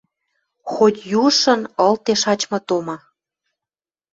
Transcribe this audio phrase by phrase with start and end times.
[0.71, 2.97] Хоть южшын ылде шачмы тома